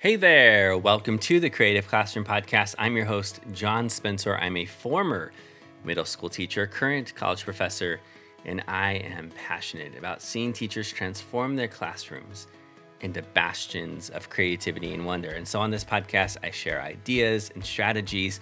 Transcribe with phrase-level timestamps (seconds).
[0.00, 2.74] Hey there, welcome to the Creative Classroom Podcast.
[2.78, 4.34] I'm your host, John Spencer.
[4.34, 5.30] I'm a former
[5.84, 8.00] middle school teacher, current college professor,
[8.46, 12.46] and I am passionate about seeing teachers transform their classrooms
[13.02, 15.32] into bastions of creativity and wonder.
[15.32, 18.40] And so on this podcast, I share ideas and strategies,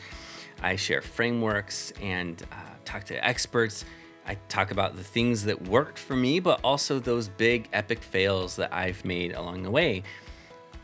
[0.62, 2.54] I share frameworks and uh,
[2.84, 3.84] talk to experts.
[4.28, 8.54] I talk about the things that worked for me, but also those big epic fails
[8.54, 10.04] that I've made along the way.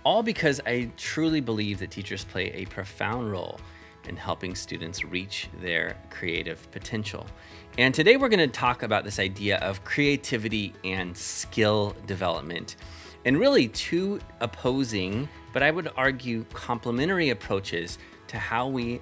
[0.05, 3.59] All because I truly believe that teachers play a profound role
[4.06, 7.27] in helping students reach their creative potential.
[7.79, 12.77] And today we're going to talk about this idea of creativity and skill development,
[13.24, 17.96] and really two opposing, but I would argue complementary approaches
[18.29, 19.01] to how we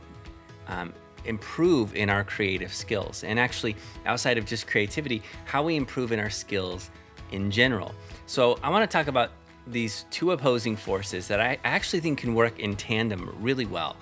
[0.68, 0.92] um,
[1.24, 3.24] improve in our creative skills.
[3.24, 3.74] And actually,
[4.06, 6.90] outside of just creativity, how we improve in our skills
[7.32, 7.92] in general.
[8.26, 9.32] So, I want to talk about
[9.66, 13.96] these two opposing forces that I actually think can work in tandem really well.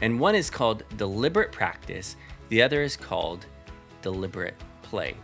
[0.00, 2.16] And one is called deliberate practice,
[2.48, 3.46] the other is called
[4.02, 5.16] deliberate play.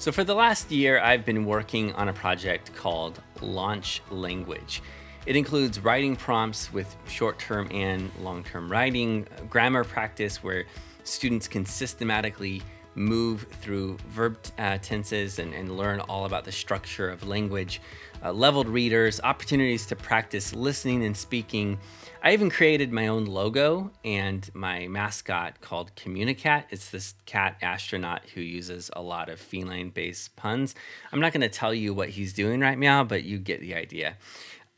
[0.00, 4.82] So, for the last year, I've been working on a project called Launch Language.
[5.26, 10.64] It includes writing prompts with short term and long term writing, grammar practice where
[11.04, 12.62] students can systematically
[12.94, 17.80] move through verb uh, tenses and, and, learn all about the structure of language,
[18.24, 21.78] uh, leveled readers, opportunities to practice listening and speaking.
[22.22, 26.64] I even created my own logo and my mascot called Communicat.
[26.70, 30.74] It's this cat astronaut who uses a lot of feline based puns.
[31.12, 33.74] I'm not going to tell you what he's doing right now, but you get the
[33.74, 34.16] idea.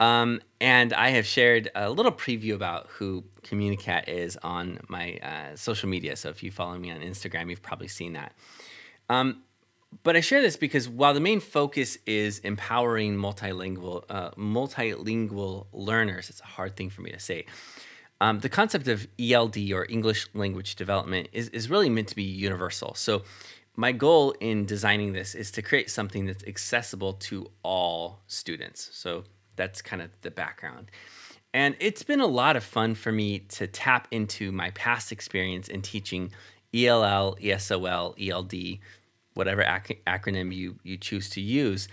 [0.03, 5.55] Um, and I have shared a little preview about who Communicat is on my uh,
[5.55, 6.17] social media.
[6.17, 8.33] So if you follow me on Instagram, you've probably seen that.
[9.09, 9.45] Um,
[10.03, 16.31] but I share this because while the main focus is empowering multilingual uh, multilingual learners,
[16.31, 17.47] it's a hard thing for me to say.
[18.21, 22.25] Um, the concept of ELD or English language development is, is really meant to be
[22.25, 22.95] universal.
[22.97, 23.23] So
[23.77, 28.91] my goal in designing this is to create something that's accessible to all students.
[28.93, 29.25] So
[29.57, 30.91] that's kind of the background.
[31.55, 35.69] And it's been a lot of fun for me to tap into my past experience
[35.69, 36.33] in teaching
[36.75, 38.79] ELL, ESOL, ELD,
[39.35, 41.89] whatever ac- acronym you, you choose to use,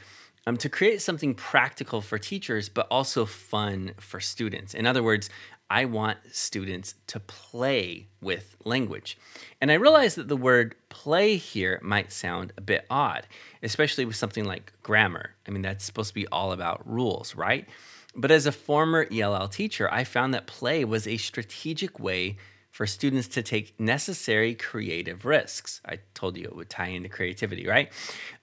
[0.48, 4.74] um, to create something practical for teachers, but also fun for students.
[4.74, 5.30] In other words,
[5.70, 9.18] I want students to play with language.
[9.62, 13.28] And I realize that the word play here might sound a bit odd,
[13.62, 15.36] especially with something like grammar.
[15.48, 17.68] I mean, that's supposed to be all about rules, right?
[18.16, 22.38] But as a former ELL teacher, I found that play was a strategic way
[22.72, 25.82] for students to take necessary creative risks.
[25.86, 27.92] I told you it would tie into creativity, right?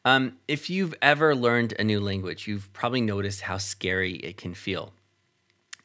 [0.05, 4.55] Um, if you've ever learned a new language, you've probably noticed how scary it can
[4.55, 4.93] feel.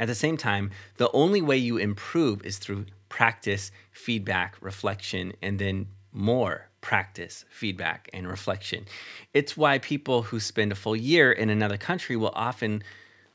[0.01, 5.59] At the same time, the only way you improve is through practice, feedback, reflection, and
[5.59, 8.85] then more practice, feedback, and reflection.
[9.31, 12.81] It's why people who spend a full year in another country will often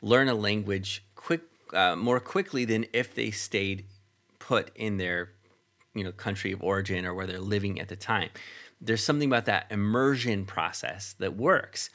[0.03, 3.84] learn a language quick, uh, more quickly than if they stayed
[4.41, 5.31] put in their
[5.94, 8.31] you know country of origin or where they're living at the time.
[8.81, 11.91] There's something about that immersion process that works.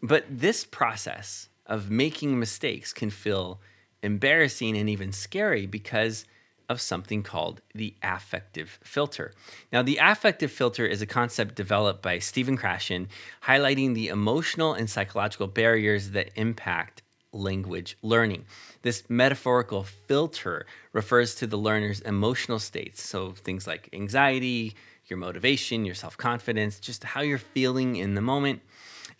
[0.00, 3.60] But this process of making mistakes can feel
[4.02, 6.24] embarrassing and even scary because
[6.68, 9.32] of something called the affective filter.
[9.72, 13.08] Now, the affective filter is a concept developed by Stephen Krashen,
[13.44, 17.02] highlighting the emotional and psychological barriers that impact
[17.32, 18.44] language learning.
[18.82, 24.74] This metaphorical filter refers to the learner's emotional states, so things like anxiety,
[25.06, 28.60] your motivation, your self confidence, just how you're feeling in the moment.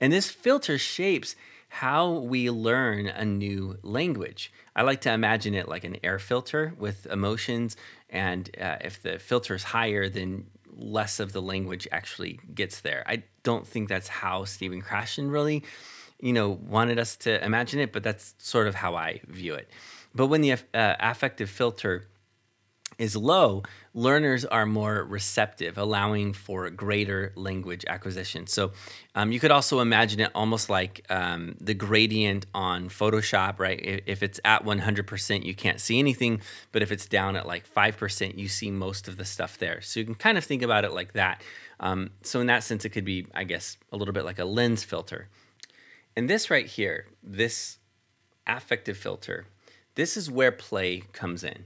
[0.01, 1.37] And this filter shapes
[1.73, 4.53] how we learn a new language.
[4.77, 7.79] I like to imagine it like an air filter with emotions,
[8.11, 13.03] and uh, if the filter is higher, then less of the language actually gets there.
[13.07, 15.65] I don't think that's how Stephen Krashen really,
[16.21, 19.71] you know, wanted us to imagine it, but that's sort of how I view it.
[20.15, 22.07] But when the uh, affective filter
[23.03, 23.65] is low,
[23.95, 28.47] learners are more receptive, allowing for greater language acquisition.
[28.47, 28.71] So
[29.17, 34.03] um, you could also imagine it almost like um, the gradient on Photoshop, right?
[34.07, 38.39] If it's at 100%, you can't see anything, but if it's down at like 5%,
[38.39, 39.81] you see most of the stuff there.
[39.81, 41.43] So you can kind of think about it like that.
[41.81, 44.45] Um, so in that sense, it could be, I guess, a little bit like a
[44.45, 45.29] lens filter.
[46.15, 47.79] And this right here, this
[48.47, 49.47] affective filter,
[49.97, 51.65] this is where play comes in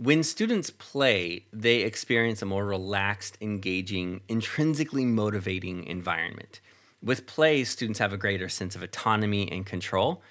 [0.00, 6.60] When students play, they experience a more relaxed, engaging, intrinsically motivating environment.
[7.02, 10.22] With play, students have a greater sense of autonomy and control.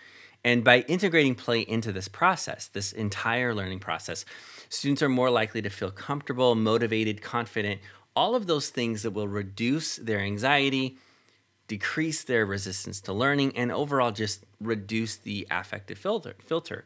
[0.42, 4.24] And by integrating play into this process, this entire learning process,
[4.70, 7.82] students are more likely to feel comfortable, motivated, confident,
[8.16, 10.98] all of those things that will reduce their anxiety,
[11.68, 16.36] decrease their resistance to learning, and overall just reduce the affective filter.
[16.46, 16.86] filter.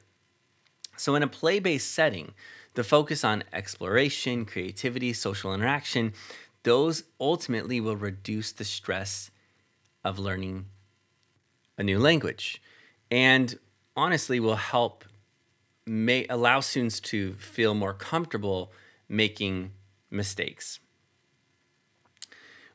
[0.98, 2.34] So, in a play based setting,
[2.74, 6.14] the focus on exploration, creativity, social interaction,
[6.64, 9.32] those ultimately will reduce the stress
[10.04, 10.66] of learning
[11.78, 12.62] a new language
[13.10, 13.58] and
[13.96, 15.04] honestly will help
[15.86, 18.72] may allow students to feel more comfortable
[19.10, 19.72] making
[20.10, 20.80] mistakes.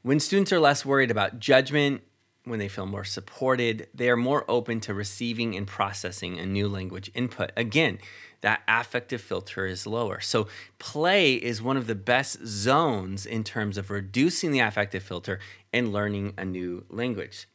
[0.02, 2.02] When students are less worried about judgment,
[2.46, 6.68] when they feel more supported, they are more open to receiving and processing a new
[6.68, 7.50] language input.
[7.56, 7.98] Again,
[8.40, 10.20] that affective filter is lower.
[10.20, 10.46] So,
[10.78, 15.40] play is one of the best zones in terms of reducing the affective filter
[15.72, 17.48] and learning a new language.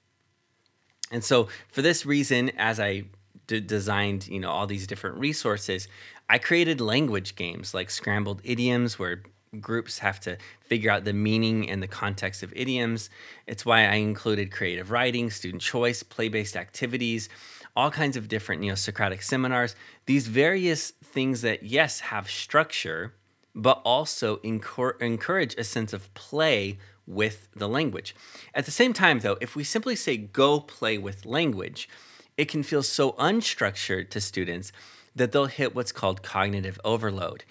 [1.09, 3.05] And so, for this reason, as I
[3.47, 5.87] d- designed, you know, all these different resources,
[6.29, 9.23] I created language games like scrambled idioms where
[9.59, 13.09] groups have to figure out the meaning and the context of idioms.
[13.45, 17.27] It's why I included creative writing, student choice, play based activities,
[17.75, 19.75] all kinds of different you know, Socratic seminars.
[20.05, 23.13] These various things that, yes, have structure,
[23.53, 28.15] but also encourage a sense of play with the language.
[28.55, 31.89] At the same time, though, if we simply say go play with language,
[32.37, 34.71] it can feel so unstructured to students
[35.13, 37.43] that they'll hit what's called cognitive overload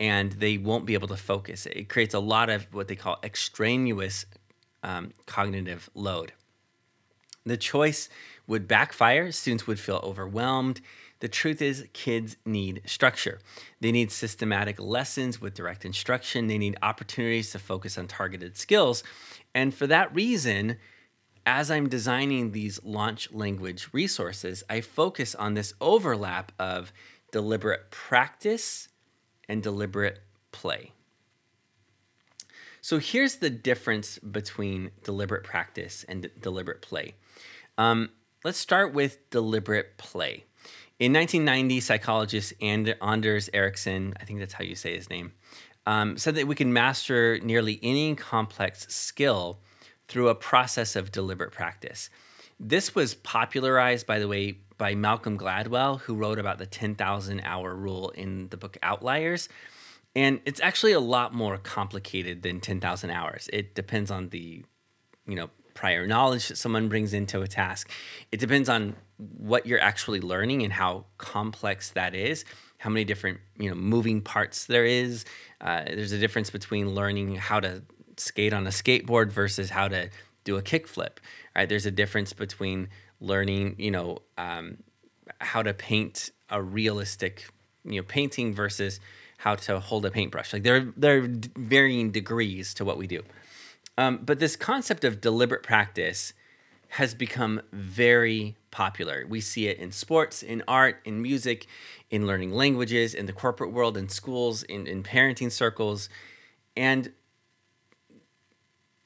[0.00, 1.66] and they won't be able to focus.
[1.66, 4.26] It creates a lot of what they call extraneous
[4.82, 6.32] um, cognitive load.
[7.46, 8.08] The choice
[8.46, 10.80] would backfire, students would feel overwhelmed.
[11.20, 13.38] The truth is, kids need structure.
[13.80, 16.48] They need systematic lessons with direct instruction.
[16.48, 19.02] They need opportunities to focus on targeted skills.
[19.54, 20.76] And for that reason,
[21.46, 26.92] as I'm designing these launch language resources, I focus on this overlap of
[27.30, 28.88] deliberate practice
[29.48, 30.20] and deliberate
[30.52, 30.92] play.
[32.80, 37.14] So here's the difference between deliberate practice and d- deliberate play.
[37.78, 38.10] Um,
[38.44, 40.44] let's start with deliberate play.
[40.98, 45.32] In 1990, psychologist Anders Ericsson, I think that's how you say his name,
[45.86, 49.60] um, said that we can master nearly any complex skill
[50.06, 52.10] through a process of deliberate practice.
[52.60, 57.74] This was popularized, by the way, by Malcolm Gladwell, who wrote about the 10,000 hour
[57.74, 59.48] rule in the book Outliers.
[60.16, 63.48] And it's actually a lot more complicated than 10,000 hours.
[63.52, 64.64] It depends on the,
[65.26, 67.90] you know, prior knowledge that someone brings into a task.
[68.30, 72.44] It depends on what you're actually learning and how complex that is,
[72.78, 75.24] how many different, you know, moving parts there is.
[75.60, 77.82] Uh, there's a difference between learning how to
[78.16, 80.10] skate on a skateboard versus how to
[80.44, 81.16] do a kickflip,
[81.56, 81.68] right?
[81.68, 82.88] There's a difference between
[83.24, 84.78] learning, you know, um,
[85.40, 87.48] how to paint a realistic,
[87.84, 89.00] you know, painting versus
[89.38, 90.52] how to hold a paintbrush.
[90.52, 93.22] Like there, there are varying degrees to what we do.
[93.96, 96.32] Um, but this concept of deliberate practice
[96.88, 99.24] has become very popular.
[99.28, 101.66] We see it in sports, in art, in music,
[102.10, 106.08] in learning languages, in the corporate world, in schools, in, in parenting circles.
[106.76, 107.12] And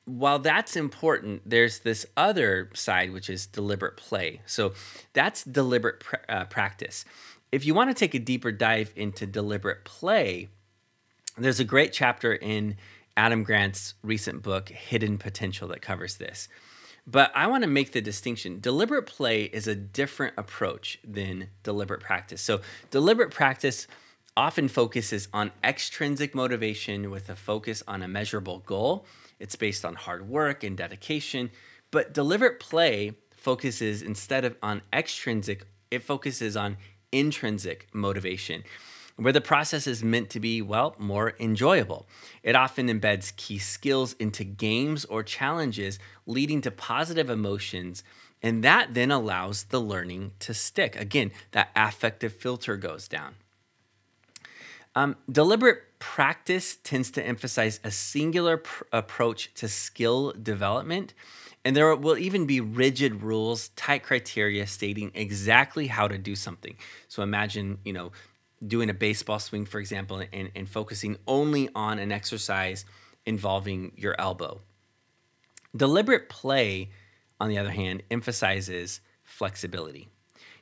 [0.09, 4.41] while that's important, there's this other side, which is deliberate play.
[4.47, 4.73] So
[5.12, 7.05] that's deliberate pr- uh, practice.
[7.53, 10.49] If you want to take a deeper dive into deliberate play,
[11.37, 12.77] there's a great chapter in
[13.17, 16.49] Adam Grant's recent book, Hidden Potential, that covers this.
[17.07, 18.61] But I want to make the distinction.
[18.61, 22.41] Deliberate play is a different approach than deliberate practice.
[22.41, 22.61] So,
[22.91, 23.87] deliberate practice
[24.37, 29.07] often focuses on extrinsic motivation with a focus on a measurable goal
[29.38, 31.50] it's based on hard work and dedication.
[31.90, 36.76] But deliberate play focuses instead of on extrinsic, it focuses on
[37.12, 38.64] intrinsic motivation,
[39.16, 42.07] where the process is meant to be, well, more enjoyable.
[42.42, 48.04] It often embeds key skills into games or challenges, leading to positive emotions.
[48.42, 50.95] And that then allows the learning to stick.
[50.95, 53.35] Again, that affective filter goes down.
[54.95, 61.14] Um, deliberate practice tends to emphasize a singular pr- approach to skill development.
[61.64, 66.76] And there will even be rigid rules, tight criteria stating exactly how to do something.
[67.09, 68.12] So imagine, you know,
[68.64, 72.85] doing a baseball swing, for example, and, and focusing only on an exercise
[73.26, 74.61] involving your elbow.
[75.76, 76.90] Deliberate play,
[77.40, 80.09] on the other hand, emphasizes flexibility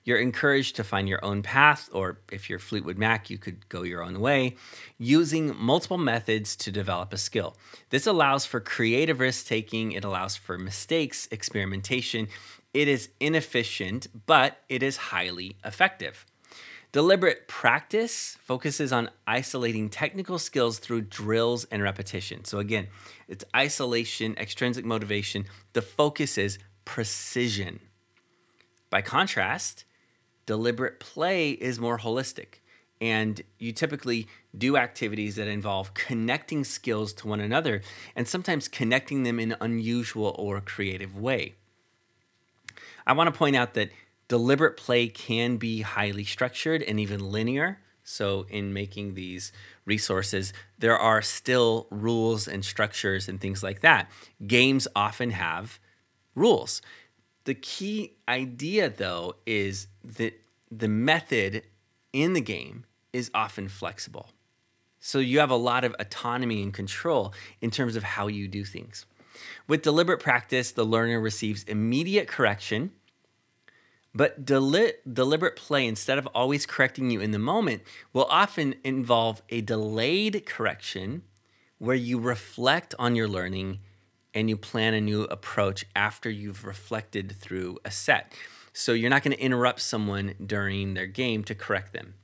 [0.07, 3.83] You're encouraged to find your own path, or if you're Fleetwood Mac, you could go
[3.83, 4.55] your own way,
[4.99, 7.57] using multiple methods to develop a skill.
[7.91, 12.29] This allows for creative risk taking, it allows for mistakes, experimentation.
[12.73, 16.25] It is inefficient, but it is highly effective.
[16.93, 22.45] Deliberate practice focuses on isolating technical skills through drills and repetition.
[22.45, 22.87] So, again,
[23.27, 25.47] it's isolation, extrinsic motivation.
[25.73, 27.81] The focus is precision.
[28.89, 29.85] By contrast,
[30.47, 32.61] deliberate play is more holistic.
[33.01, 34.27] And you typically
[34.57, 37.83] do activities that involve connecting skills to one another
[38.15, 41.57] and sometimes connecting them in an unusual or creative way.
[43.07, 43.91] I want to point out that
[44.29, 47.81] deliberate play can be highly structured and even linear.
[48.03, 49.51] So, in making these
[49.85, 54.09] resources, there are still rules and structures and things like that.
[54.47, 55.81] Games often have
[56.37, 56.83] rules.
[57.47, 61.63] The key idea, though, is that the method
[62.13, 64.29] in the game is often flexible.
[65.01, 68.65] So you have a lot of autonomy and control in terms of how you do
[68.65, 69.07] things.
[69.67, 72.93] With deliberate practice, the learner receives immediate correction
[74.17, 77.83] but deli- deliberate play, instead of always correcting you in the moment,
[78.15, 81.23] will often involve a delayed correction
[81.79, 83.81] where you reflect on your learning
[84.37, 88.35] and you plan a new approach after you've reflected through a set.
[88.75, 92.15] So you're not going to interrupt someone during their game to correct them.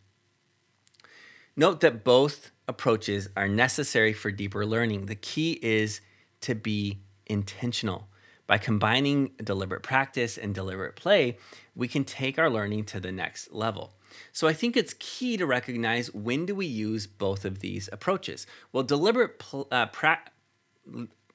[1.56, 5.06] Note that both approaches are necessary for deeper learning.
[5.06, 6.02] The key is
[6.42, 8.08] to be intentional.
[8.46, 11.38] By combining deliberate practice and deliberate play,
[11.74, 13.94] we can take our learning to the next level.
[14.32, 18.46] So I think it's key to recognize when do we use both of these approaches.
[18.70, 20.24] Well, deliberate uh, pra-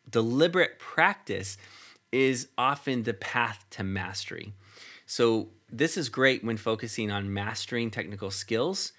[0.09, 1.57] deliberate practice
[2.11, 4.53] is often the path to mastery.
[5.05, 8.93] So this is great when focusing on mastering technical skills.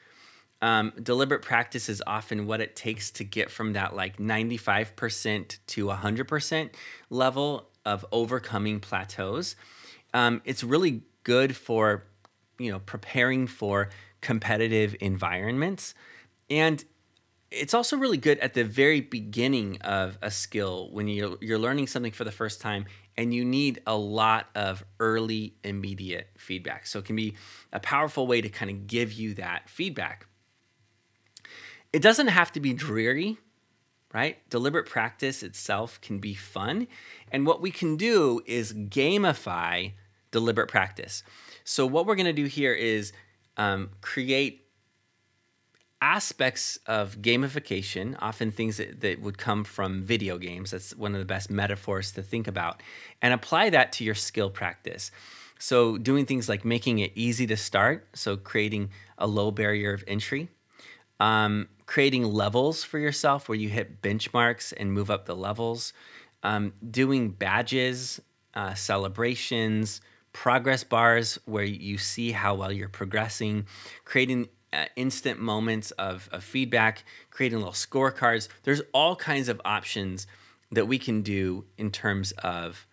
[0.61, 5.87] Um, deliberate practice is often what it takes to get from that like 95% to
[5.87, 6.71] 100%
[7.11, 9.55] level of overcoming plateaus.
[10.13, 12.05] Um, it's really good for
[12.59, 15.95] you know preparing for competitive environments
[16.51, 16.85] and
[17.51, 21.87] it's also really good at the very beginning of a skill when you're, you're learning
[21.87, 22.85] something for the first time
[23.17, 27.35] and you need a lot of early immediate feedback so it can be
[27.73, 30.27] a powerful way to kind of give you that feedback
[31.93, 33.39] it doesn't have to be dreary
[34.13, 34.39] right?
[34.49, 36.89] Deliberate practice itself can be fun.
[37.31, 39.93] And what we can do is gamify
[40.31, 41.23] deliberate practice.
[41.65, 43.13] So, what we're going to do here is
[43.57, 44.68] um, create
[46.01, 50.71] aspects of gamification, often things that, that would come from video games.
[50.71, 52.83] That's one of the best metaphors to think about,
[53.21, 55.11] and apply that to your skill practice.
[55.59, 60.05] So, doing things like making it easy to start, so creating a low barrier of
[60.07, 60.49] entry.
[61.21, 65.93] Um, creating levels for yourself where you hit benchmarks and move up the levels,
[66.45, 68.21] um, doing badges,
[68.55, 70.01] uh, celebrations,
[70.33, 73.67] progress bars where you see how well you're progressing,
[74.05, 78.49] creating uh, instant moments of, of feedback, creating little scorecards.
[78.65, 80.27] There's all kinds of options
[80.71, 82.87] that we can do in terms of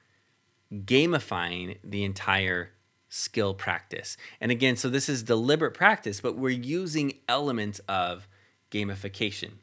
[0.72, 2.72] gamifying the entire
[3.10, 4.17] skill practice.
[4.41, 8.27] And again, so this is deliberate practice, but we're using elements of
[8.72, 9.53] gamification.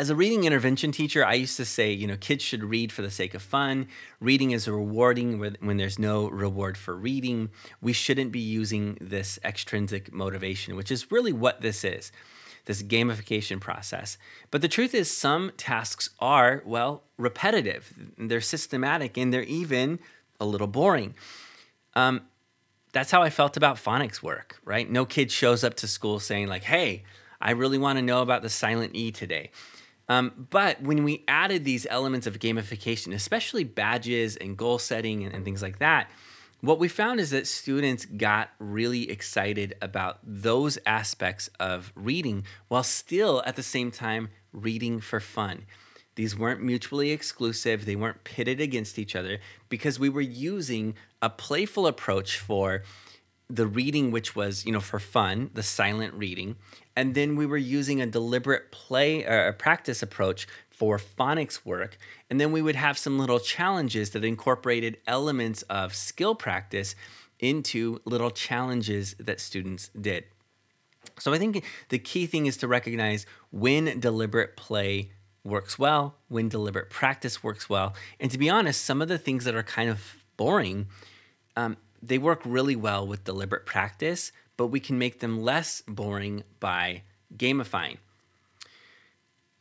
[0.00, 3.02] As a reading intervention teacher, I used to say, you know, kids should read for
[3.02, 3.86] the sake of fun.
[4.18, 7.50] Reading is rewarding when there's no reward for reading.
[7.82, 12.12] We shouldn't be using this extrinsic motivation, which is really what this is
[12.64, 14.16] this gamification process.
[14.50, 19.98] But the truth is, some tasks are, well, repetitive, they're systematic, and they're even
[20.40, 21.14] a little boring.
[21.94, 22.22] Um,
[22.94, 24.90] that's how I felt about phonics work, right?
[24.90, 27.04] No kid shows up to school saying, like, hey,
[27.38, 29.50] I really want to know about the silent E today.
[30.10, 35.32] Um, but when we added these elements of gamification, especially badges and goal setting and,
[35.32, 36.10] and things like that,
[36.62, 42.82] what we found is that students got really excited about those aspects of reading while
[42.82, 45.64] still at the same time reading for fun.
[46.16, 49.38] These weren't mutually exclusive, they weren't pitted against each other
[49.68, 52.82] because we were using a playful approach for
[53.50, 56.56] the reading, which was, you know, for fun, the silent reading.
[56.96, 61.98] And then we were using a deliberate play or uh, practice approach for phonics work.
[62.28, 66.94] And then we would have some little challenges that incorporated elements of skill practice
[67.38, 70.24] into little challenges that students did.
[71.18, 75.10] So I think the key thing is to recognize when deliberate play
[75.42, 77.94] works well, when deliberate practice works well.
[78.18, 80.86] And to be honest, some of the things that are kind of boring
[81.56, 86.44] um, they work really well with deliberate practice, but we can make them less boring
[86.58, 87.02] by
[87.36, 87.98] gamifying.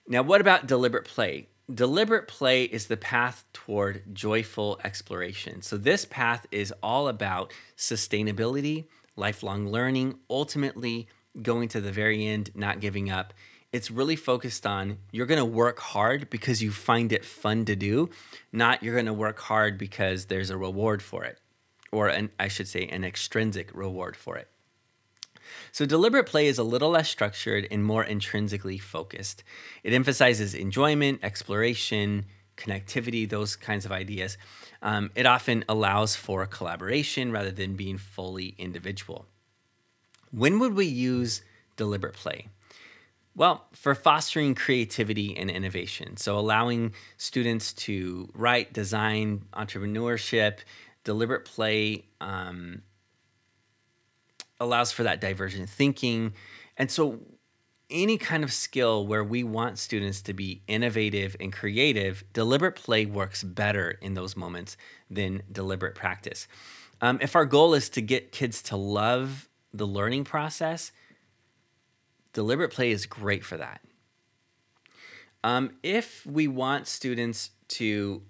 [0.08, 1.48] Now, what about deliberate play?
[1.72, 5.62] Deliberate play is the path toward joyful exploration.
[5.62, 11.08] So, this path is all about sustainability, lifelong learning, ultimately
[11.42, 13.34] going to the very end, not giving up.
[13.72, 17.76] It's really focused on you're going to work hard because you find it fun to
[17.76, 18.10] do,
[18.52, 21.40] not you're going to work hard because there's a reward for it,
[21.92, 24.48] or an, I should say, an extrinsic reward for it.
[25.72, 29.44] So, deliberate play is a little less structured and more intrinsically focused.
[29.84, 32.26] It emphasizes enjoyment, exploration,
[32.58, 34.38] connectivity, those kinds of ideas.
[34.82, 39.26] Um, it often allows for collaboration rather than being fully individual.
[40.32, 41.42] When would we use
[41.78, 42.48] deliberate play?
[43.36, 46.18] Well, for fostering creativity and innovation.
[46.18, 50.58] So, allowing students to write, design, entrepreneurship,
[51.10, 52.84] deliberate play um,
[54.60, 56.34] allows for that divergent thinking.
[56.78, 57.22] And so,
[57.90, 63.08] any kind of skill where we want students to be innovative and creative, deliberate play
[63.08, 64.78] works better in those moments
[65.10, 66.48] than deliberate practice.
[67.02, 70.92] Um, if our goal is to get kids to love the learning process,
[72.34, 73.82] deliberate play is great for that.
[75.44, 78.22] Um, if we want students to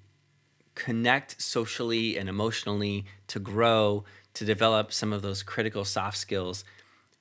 [0.79, 6.63] connect socially and emotionally, to grow, to develop some of those critical soft skills,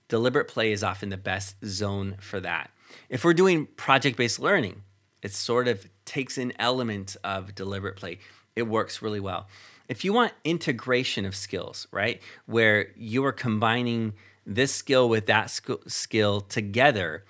[0.07, 2.71] deliberate play is often the best zone for that.
[3.09, 4.83] If we're doing project based learning,
[5.23, 8.21] it sort of takes an element of deliberate play.
[8.55, 9.49] It works really well.
[9.89, 14.13] If you want integration of skills, right, where you are combining
[14.47, 17.25] this skill with that skill together,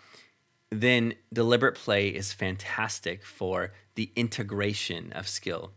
[0.71, 5.73] then deliberate play is fantastic for the integration of skill.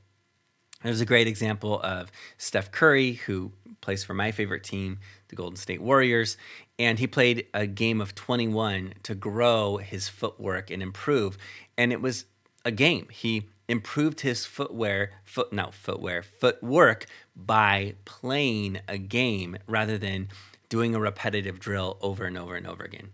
[0.83, 5.57] There's a great example of Steph Curry, who plays for my favorite team, the Golden
[5.57, 6.37] State Warriors.
[6.79, 11.37] And he played a game of 21 to grow his footwork and improve.
[11.77, 12.25] And it was
[12.65, 13.07] a game.
[13.11, 20.29] He improved his footwear, foot not footwear, footwork by playing a game rather than
[20.69, 23.09] doing a repetitive drill over and over and over again.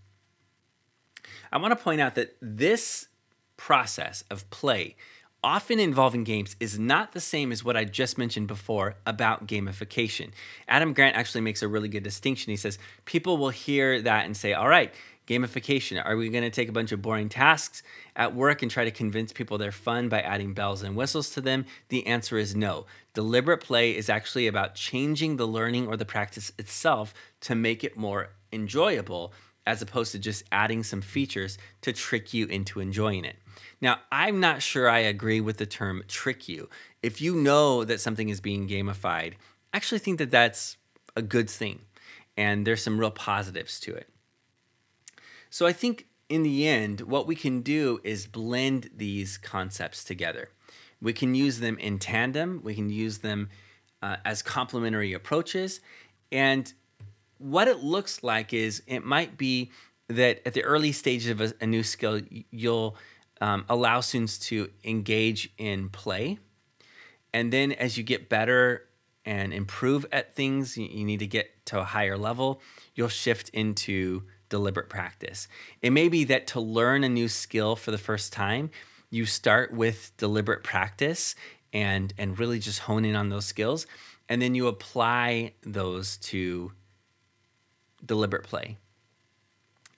[1.52, 3.08] I want to point out that this
[3.56, 4.96] process of play
[5.44, 10.32] often involving games is not the same as what I just mentioned before about gamification.
[10.68, 12.52] Adam Grant actually makes a really good distinction.
[12.52, 14.94] He says people will hear that and say, all right,
[15.28, 16.04] gamification.
[16.04, 17.84] Are we going to take a bunch of boring tasks
[18.16, 21.42] at work and try to convince people they're fun by adding bells and whistles to
[21.42, 21.66] them?
[21.90, 22.86] The answer is no.
[23.14, 27.98] Deliberate play is actually about changing the learning or the practice itself to make it
[27.98, 29.34] more enjoyable
[29.66, 33.36] as opposed to just adding some features to trick you into enjoying it.
[33.80, 36.70] Now, I'm not sure I agree with the term trick you.
[37.04, 39.34] If you know that something is being gamified,
[39.74, 40.78] I actually think that that's
[41.16, 41.82] a good thing.
[42.36, 44.10] And there's some real positives to it.
[45.50, 50.50] So I think in the end, what we can do is blend these concepts together.
[51.02, 53.50] We can use them in tandem, we can use them
[54.02, 55.80] uh, as complementary approaches.
[56.32, 56.72] And
[57.38, 59.72] what it looks like is it might be
[60.08, 62.98] that at the early stages of a, a new skill, you'll
[63.42, 66.40] um, allow students to engage in play.
[67.34, 68.88] And then as you get better
[69.26, 72.62] and improve at things, you, you need to get to a higher level,
[72.96, 75.48] you'll shift into deliberate practice.
[75.82, 78.70] It may be that to learn a new skill for the first time,
[79.10, 81.36] you start with deliberate practice
[81.74, 83.86] and and really just hone in on those skills
[84.30, 86.72] and then you apply those to
[88.06, 88.78] deliberate play.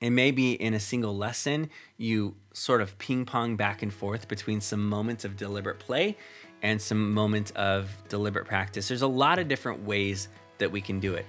[0.02, 4.62] And maybe in a single lesson, you sort of ping pong back and forth between
[4.62, 6.18] some moments of deliberate play
[6.62, 8.88] and some moments of deliberate practice.
[8.88, 11.26] There's a lot of different ways that we can do it.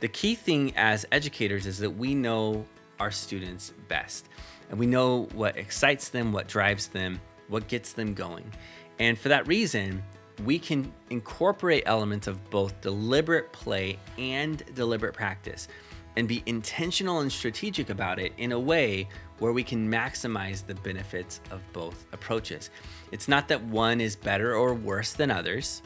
[0.00, 2.64] The key thing as educators is that we know
[2.98, 4.28] our students best
[4.70, 8.50] and we know what excites them, what drives them, what gets them going.
[8.98, 10.02] And for that reason,
[10.44, 15.68] we can incorporate elements of both deliberate play and deliberate practice
[16.16, 20.74] and be intentional and strategic about it in a way where we can maximize the
[20.76, 22.70] benefits of both approaches.
[23.10, 25.82] It's not that one is better or worse than others,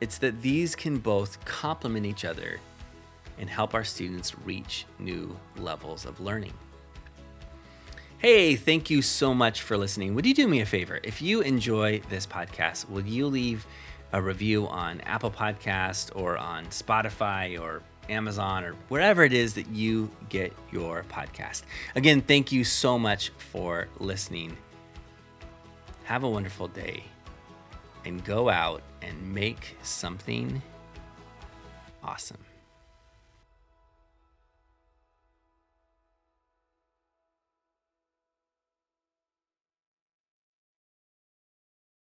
[0.00, 2.60] it's that these can both complement each other
[3.38, 6.52] and help our students reach new levels of learning.
[8.18, 10.14] Hey, thank you so much for listening.
[10.14, 10.98] Would you do me a favor?
[11.02, 13.66] If you enjoy this podcast, would you leave
[14.12, 19.68] a review on Apple Podcast or on Spotify or Amazon, or wherever it is that
[19.68, 21.62] you get your podcast.
[21.94, 24.56] Again, thank you so much for listening.
[26.04, 27.04] Have a wonderful day
[28.04, 30.62] and go out and make something
[32.04, 32.53] Awesome.